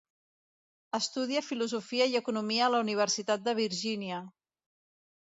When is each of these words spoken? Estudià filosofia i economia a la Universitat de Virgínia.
Estudià 0.99 1.43
filosofia 1.49 2.07
i 2.13 2.17
economia 2.19 2.63
a 2.67 2.69
la 2.77 2.79
Universitat 2.85 3.43
de 3.49 3.53
Virgínia. 3.61 4.23